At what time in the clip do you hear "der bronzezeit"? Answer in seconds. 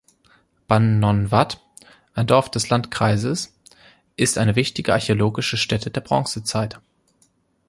5.91-6.79